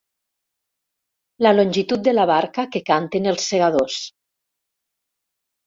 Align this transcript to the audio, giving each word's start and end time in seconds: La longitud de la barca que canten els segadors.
La 1.47 1.51
longitud 1.57 2.03
de 2.07 2.15
la 2.17 2.25
barca 2.33 2.67
que 2.77 2.83
canten 2.89 3.33
els 3.35 3.47
segadors. 3.53 4.01